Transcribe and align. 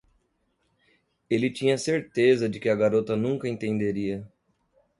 Ele 1.29 1.51
tinha 1.51 1.77
certeza 1.77 2.49
de 2.49 2.59
que 2.59 2.67
a 2.69 2.75
garota 2.75 3.15
nunca 3.15 3.47
entenderia. 3.47 4.27